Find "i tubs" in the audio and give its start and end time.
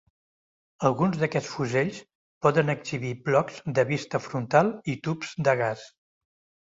4.95-5.35